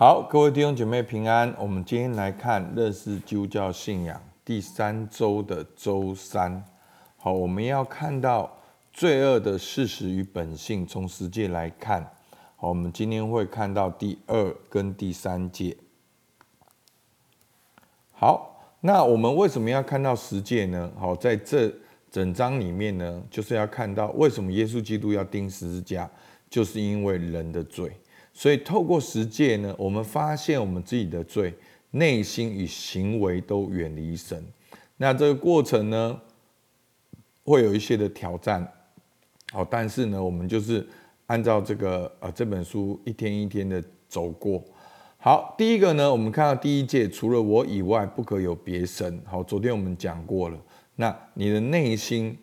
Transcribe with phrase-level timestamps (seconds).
[0.00, 1.54] 好，各位弟兄姐妹平安。
[1.58, 6.64] 我们今天来看认识基督教信仰第三周的周三。
[7.18, 8.50] 好，我们要看到
[8.94, 12.02] 罪恶的事实与本性，从十诫来看。
[12.56, 15.76] 好，我们今天会看到第二跟第三诫。
[18.10, 20.90] 好，那我们为什么要看到十诫呢？
[20.98, 21.70] 好，在这
[22.10, 26.10] 整章里面呢，就是要看到为什么耶稣基督要钉十字架，
[26.48, 27.92] 就是因为人的罪。
[28.32, 31.52] 所以透过十诫呢，我们发现我们自己的罪，
[31.90, 34.42] 内心与行为都远离神。
[34.96, 36.20] 那这个过程呢，
[37.44, 38.66] 会有一些的挑战。
[39.52, 40.86] 好，但是呢，我们就是
[41.26, 44.62] 按照这个呃这本书一天一天的走过。
[45.18, 49.20] 好，第一个呢，我们看到第一届，除了我以外，不可有别神。
[49.26, 50.58] 好，昨天我们讲过了。
[50.96, 52.38] 那你的内心，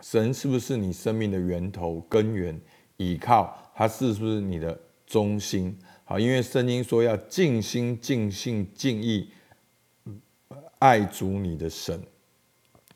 [0.00, 2.60] 神是不是你生命的源头、根源、
[2.98, 3.56] 依靠？
[3.74, 4.78] 他是不是你的？
[5.08, 9.28] 中心好，因为圣经说要尽心、尽性、尽意
[10.78, 12.00] 爱主你的神。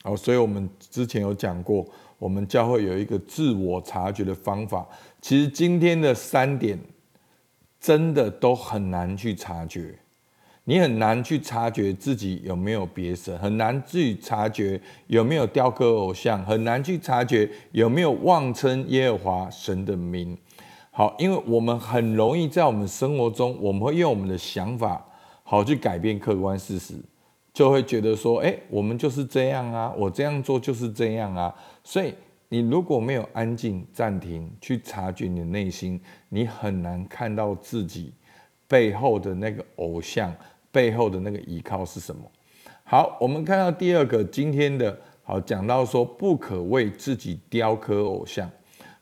[0.02, 1.86] 好，所以我们之前有讲过，
[2.18, 4.86] 我们教会有一个自我察觉的方法。
[5.20, 6.78] 其实今天的三点
[7.80, 9.94] 真的都很难去察觉，
[10.64, 20.36] 你很难去察觉自己有没有别神，很难去察觉有没有雕刻偶像，很难去察觉有没有妄称耶和华神的名。
[20.94, 25.02] 好，因为我们很容易在我们生活中，我们会用我们的想法，
[25.42, 26.92] 好去改变客观事实，
[27.50, 31.54] 就会觉得说，哎，我们就是这样啊，我这样做就是这样啊。
[31.82, 32.12] 所以
[32.50, 35.98] 你如果没有安静暂停去察觉你的内心，
[36.28, 38.12] 你很难看到自己
[38.68, 40.30] 背后的那个偶像，
[40.70, 42.20] 背后的那个依靠是什么。
[42.84, 48.50] 好，我们看到第二个今天的，好讲到说，不可为自己雕刻偶像。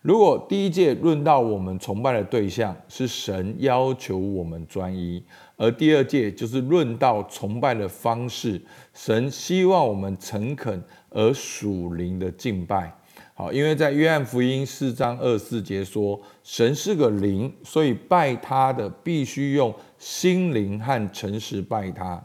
[0.03, 5.23] 如果第一届论到我们崇拜的对象是神要求我们专一，
[5.59, 8.59] 而第二届就是论到崇拜的方式，
[8.95, 12.91] 神希望我们诚恳而属灵的敬拜。
[13.35, 22.19] 好，因为在约翰福音四章二四节说，神是个灵，所以拜他的必须用心灵和诚实拜他。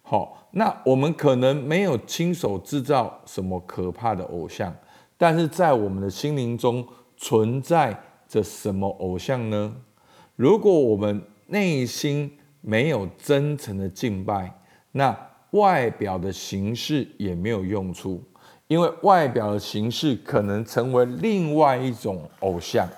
[0.00, 4.74] 好，那我们可能没有亲手制造什么可怕的偶像，
[5.18, 6.82] 但是在我们的心灵中。
[7.22, 7.94] 存在
[8.26, 9.76] 着什么偶像呢？
[10.36, 12.32] 如果我们内心
[12.62, 14.58] 没有真诚的敬拜，
[14.92, 15.14] 那
[15.50, 18.22] 外表的形式也没有用处，
[18.68, 22.88] 因为外表的形式可能成为另外一种偶像。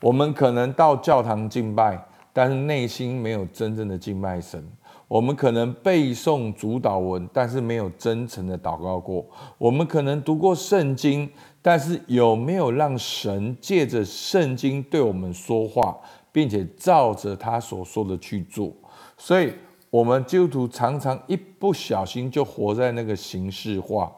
[0.00, 4.62] 我们可能到教堂敬拜，但是内心没有真正的敬拜神。
[5.08, 9.24] 我们可能背诵主祷文，但是没有真诚的祷告过。
[9.56, 11.30] 我们可能读过圣经。
[11.66, 15.98] 但是有没有让神借着圣经对我们说话，
[16.30, 18.70] 并且照着他所说的去做？
[19.16, 19.50] 所以，
[19.88, 24.12] 我们基督徒常常一不小心就活在那个形式化。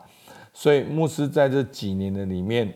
[0.52, 2.74] 所以，牧师在这几年的里面，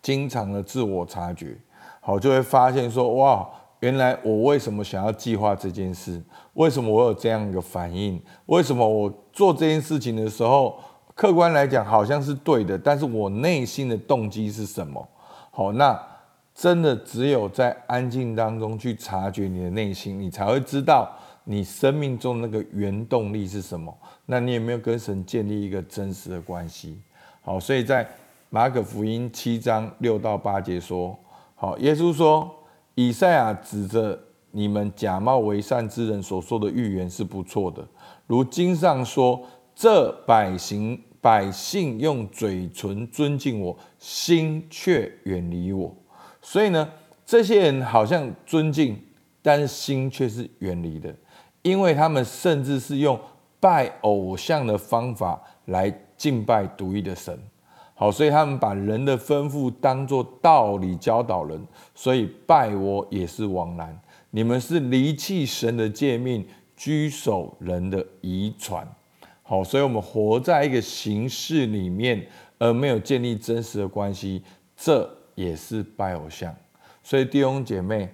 [0.00, 1.54] 经常的自我察觉，
[2.00, 3.46] 好，就会发现说：哇，
[3.80, 6.22] 原来我为什么想要计划这件事？
[6.54, 8.18] 为什么我有这样一个反应？
[8.46, 10.78] 为什么我做这件事情的时候？
[11.16, 15.08] 客观来讲，好像是对的，但是我内心的动机是什么？
[15.50, 15.98] 好，那
[16.54, 21.10] 真的只有在安静当中去察觉你的内心，你才会知道
[21.44, 23.96] 你生命中那个原动力是什么。
[24.26, 27.00] 那你有没有跟神建立一个真实的关系？
[27.40, 28.06] 好，所以在
[28.50, 31.18] 马可福音七章六到八节说，
[31.54, 32.54] 好，耶稣说，
[32.94, 34.18] 以赛亚指着
[34.50, 37.82] 你们假冒为善之人所说的预言是不错的，
[38.26, 39.40] 如经上说，
[39.74, 41.02] 这百姓。
[41.26, 45.92] 百姓用嘴唇尊敬我，心却远离我。
[46.40, 46.88] 所以呢，
[47.24, 48.96] 这些人好像尊敬，
[49.42, 51.12] 但是心却是远离的，
[51.62, 53.18] 因为他们甚至是用
[53.58, 57.36] 拜偶像的方法来敬拜独一的神。
[57.96, 61.60] 好，所以他们把人的吩咐当作道理教导人，
[61.92, 64.00] 所以拜我也是枉然。
[64.30, 66.46] 你们是离弃神的诫命，
[66.76, 68.88] 居守人的遗传。
[69.48, 72.26] 好，所以我们活在一个形式里面，
[72.58, 74.42] 而没有建立真实的关系，
[74.76, 76.52] 这也是拜偶像。
[77.00, 78.08] 所以弟兄姐妹，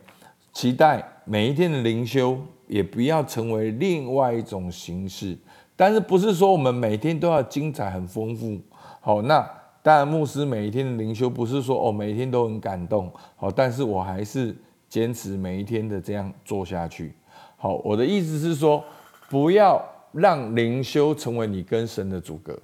[0.53, 5.35] 期待每一天的灵修也不要成为另外一种形式。
[5.75, 8.61] 但是不是说我们每天都要精彩很丰富？
[9.01, 9.41] 好，那
[9.83, 13.11] 当然牧师每一天的灵修不是说哦每一天都很感动。
[13.37, 14.55] 好，但是我还是
[14.87, 17.15] 坚持每一天的这样做下去。
[17.57, 18.85] 好，我的意思是说，
[19.31, 19.83] 不要。
[20.13, 22.59] 让灵修成为你跟神的阻隔。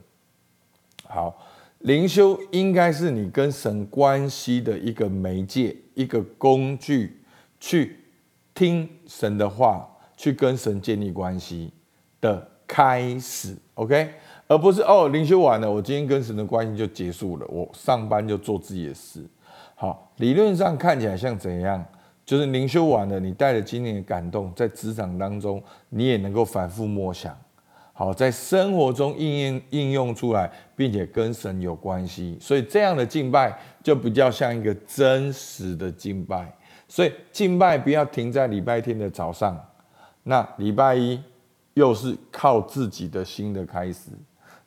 [1.05, 1.37] 好，
[1.81, 7.21] 灵修应该是你跟神关系的一个媒介、一个工具，
[7.59, 7.97] 去
[8.55, 11.73] 听神的话，去跟神建立关系
[12.21, 13.57] 的开始。
[13.75, 14.13] OK，
[14.47, 19.25] 而不是哦，灵修完了，我今天跟神的关系就结束了，我上班就做自己的事。
[19.75, 21.85] 好，理论上看起来像怎样？
[22.29, 27.35] 就是灵修完了，你带着今天的感动，在职场当中，你也能够反复默想。
[27.95, 36.55] 好，在生活中应用应用出来，并且跟神有关系，所以这样的敬拜就比较像一个真实的敬拜。
[36.87, 39.59] 所以敬拜不要停在礼拜天的早上，
[40.23, 41.19] 那礼拜一
[41.73, 44.11] 又是靠自己的新的开始，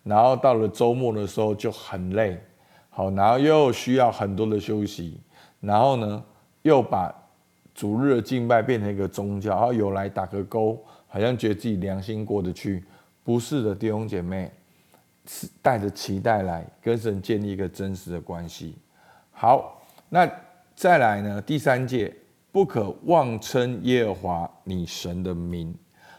[0.01, 2.41] 然后到了周末的时候就很累。
[2.89, 5.21] 好，然后又需要很多的休息，
[5.59, 6.23] 然后呢，
[6.63, 7.13] 又把
[7.73, 10.77] 逐日的敬拜变成一个宗教，然后有来打个勾，
[11.07, 12.83] 好像觉得自己良心过得去。
[13.23, 14.51] 不是的，弟兄姐妹，
[15.27, 18.75] 是带着期待来跟神建立一个真实的关系。
[19.31, 20.29] 好，那
[20.75, 21.41] 再来呢？
[21.41, 22.13] 第三诫，
[22.51, 25.73] 不可妄称耶和华你神的名。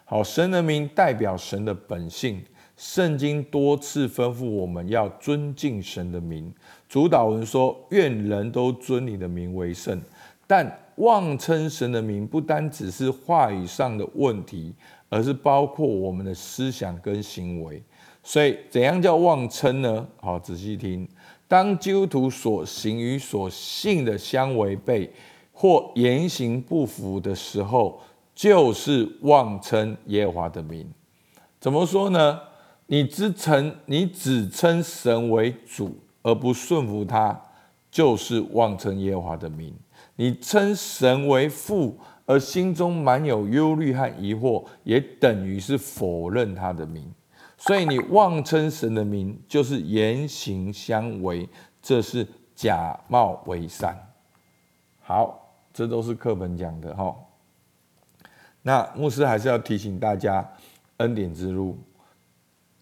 [0.05, 2.43] 好，神的名代表神的本性。
[2.75, 6.53] 圣经多次吩咐我们要尊敬神的名，
[6.89, 10.01] 主祷文说：“愿人都尊你的名为圣。”
[10.49, 10.67] 但
[10.97, 14.75] 妄称神的名，不单只是话语上的问题，
[15.09, 17.83] 而是包括我们的思想跟行为。
[18.23, 20.07] 所以，怎样叫妄称呢？
[20.21, 21.09] 好，仔细听：
[21.49, 25.13] 当基督徒所行与所信的相违背，
[25.53, 28.01] 或言行不符的时候，
[28.35, 30.89] 就是妄称耶和华的名。
[31.59, 32.41] 怎么说呢？
[32.87, 37.41] 你只称你只称神为主，而不顺服他，
[37.91, 39.73] 就是妄称耶和华的名；
[40.17, 47.13] 你称神为父，而心中满有忧虑和疑惑，也等于是否认他的名。
[47.57, 51.49] 所以你妄称神的名，就是言行相违，
[51.81, 53.97] 这是假冒为善。
[55.01, 57.15] 好，这都是课本讲的哈。
[58.63, 60.49] 那牧师还是要提醒大家，
[60.99, 61.79] 恩典之路。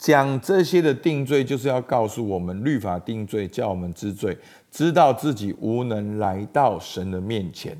[0.00, 4.34] 讲这些的定罪，就是要告诉我们，律法定罪，叫我们知罪，
[4.70, 7.76] 知道自己无能来到神的面前。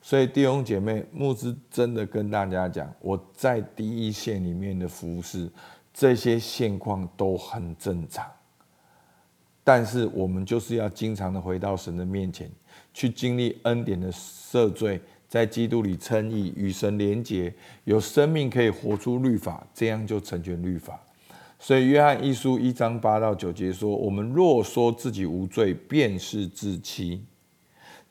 [0.00, 5.50] 所以弟兄姐妹，牧师真的跟大家讲，我在第一线里面的服事，
[5.92, 8.24] 这些现况都很正常。
[9.64, 12.48] 但是我们就是要经常的回到神的面前，
[12.92, 21.00] 去经历恩典的赦罪，在基督里称义，与神连结，有生命可以活出律法，这样就成全律法。
[21.66, 27.24] 所以，约翰一书一章八到九节说：“我们若说自己无罪，便是自欺，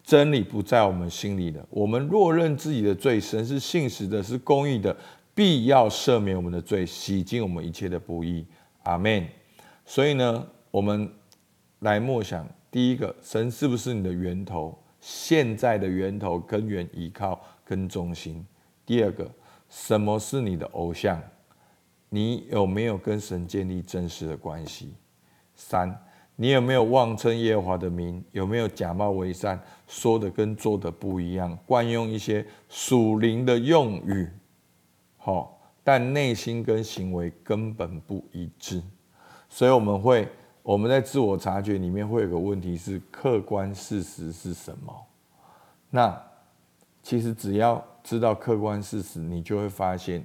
[0.04, 1.64] 真理不在我们心里的。
[1.70, 4.98] 我们若认自己的罪，神是信实的，是公义的，
[5.36, 8.44] 必要赦免我们的罪，洗净我们一切的不义。”
[8.86, 9.24] 阿门。
[9.86, 11.08] 所以呢，我们
[11.82, 14.76] 来默想：第一个，神是不是你的源头？
[15.00, 18.44] 现在的源头、根源、依靠跟中心。
[18.84, 19.30] 第二个，
[19.70, 21.22] 什么是你的偶像？
[22.14, 24.94] 你有没有跟神建立真实的关系？
[25.56, 26.00] 三，
[26.36, 28.24] 你有没有妄称耶和华的名？
[28.32, 34.30] 有没有假冒为善，说的跟做的不一样，惯用一些属灵的用语？
[35.18, 38.80] 好，但内心跟行为根本不一致。
[39.50, 40.30] 所以我们会，
[40.62, 44.94] 我们在自我察觉里面会有个问题是：客观事实是什么？
[45.90, 46.22] 那
[47.02, 50.24] 其实只要知道客观事实，你就会发现。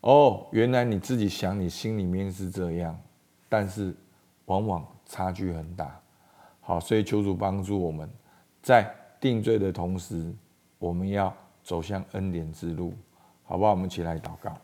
[0.00, 2.96] 哦，原来你自己想，你心里面是这样，
[3.48, 3.92] 但是
[4.44, 6.00] 往往差距很大。
[6.60, 8.08] 好，所以求主帮助我们，
[8.62, 8.88] 在
[9.20, 10.32] 定罪的同时，
[10.78, 12.94] 我们要走向恩典之路，
[13.44, 13.72] 好不好？
[13.72, 14.56] 我们起来祷告。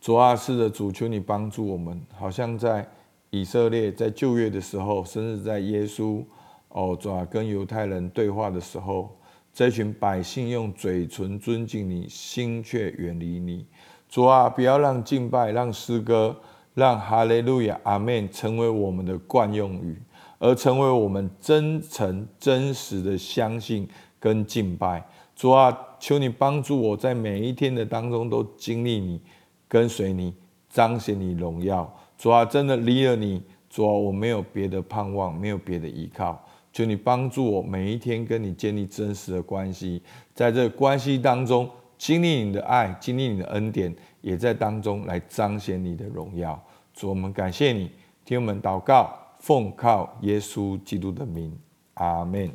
[0.00, 2.00] 主啊，是的，主，求你帮助我们。
[2.16, 2.86] 好像在
[3.30, 6.22] 以色列在旧约的时候，甚至在耶稣
[6.68, 9.10] 哦，主啊，跟犹太人对话的时候。
[9.54, 13.64] 这群百姓用嘴唇尊敬你，心却远离你。
[14.08, 16.36] 主啊，不要让敬拜、让诗歌、
[16.74, 19.96] 让哈利路亚、阿门成为我们的惯用语，
[20.40, 25.06] 而成为我们真诚、真实的相信跟敬拜。
[25.36, 29.20] 主啊，求你帮助我在每一天的当中都经历你、
[29.68, 30.34] 跟随你、
[30.68, 31.88] 彰显你荣耀。
[32.18, 36.44] 主啊，真的离了你，主啊，我没有别的盼望，没有别的依靠。
[36.74, 40.02] 求你帮助我，每一天跟你建立真实的关系，
[40.34, 46.60] 在这关系当中经历你的爱，经历你的恩典，也在当中来彰显你的荣耀。
[46.92, 47.88] 主，我们感谢你，
[48.24, 51.56] 听我们祷告，奉靠耶稣基督的名，
[51.94, 52.50] 阿门。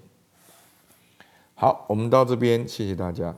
[1.56, 3.34] 好，我们到这边，谢谢大家。